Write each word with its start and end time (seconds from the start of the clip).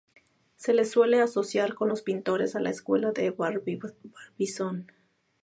Se 0.55 0.73
le 0.73 0.85
suele 0.85 1.21
asociar 1.21 1.75
con 1.75 1.87
los 1.87 2.01
pintores 2.01 2.55
la 2.55 2.71
escuela 2.71 3.11
de 3.11 3.29
Barbizon. 3.29 4.87